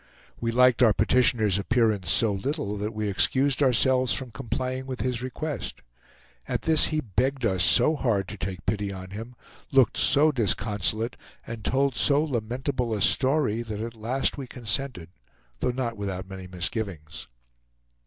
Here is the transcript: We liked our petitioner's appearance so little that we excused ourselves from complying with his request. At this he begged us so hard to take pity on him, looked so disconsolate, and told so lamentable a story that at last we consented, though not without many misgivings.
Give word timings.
We 0.39 0.51
liked 0.51 0.81
our 0.81 0.93
petitioner's 0.93 1.59
appearance 1.59 2.09
so 2.09 2.33
little 2.33 2.75
that 2.77 2.91
we 2.95 3.07
excused 3.07 3.61
ourselves 3.61 4.11
from 4.13 4.31
complying 4.31 4.87
with 4.87 5.01
his 5.01 5.21
request. 5.21 5.83
At 6.47 6.63
this 6.63 6.85
he 6.85 7.01
begged 7.01 7.45
us 7.45 7.61
so 7.63 7.95
hard 7.95 8.27
to 8.29 8.37
take 8.39 8.65
pity 8.65 8.91
on 8.91 9.11
him, 9.11 9.35
looked 9.71 9.97
so 9.97 10.31
disconsolate, 10.31 11.17
and 11.45 11.63
told 11.63 11.93
so 11.95 12.23
lamentable 12.23 12.95
a 12.95 12.99
story 13.01 13.61
that 13.61 13.79
at 13.79 13.93
last 13.93 14.39
we 14.39 14.47
consented, 14.47 15.09
though 15.59 15.69
not 15.69 15.97
without 15.97 16.27
many 16.27 16.47
misgivings. 16.47 17.27